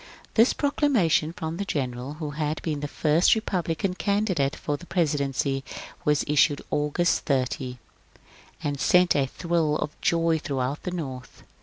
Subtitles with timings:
[0.19, 4.87] '* This proclamation from the general who had been the first Republican candidate for the
[4.87, 5.63] presidency
[6.03, 7.77] was issued August 30,
[8.63, 11.43] and sent a thrill of joy throughout the North.